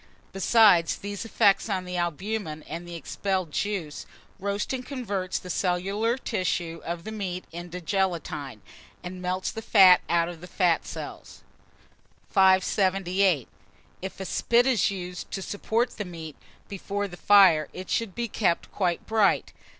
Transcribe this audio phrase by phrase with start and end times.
[0.33, 4.07] Besides these effects on the albumen and the expelled juice,
[4.39, 8.63] roasting converts the cellular tissue of the meat into gelatine,
[9.03, 11.43] and melts the fat out of the fat cells.
[12.31, 13.47] 578.
[14.01, 16.35] IF A SPIT is used to support the meat
[16.67, 19.53] before the fire, it should be kept quite bright.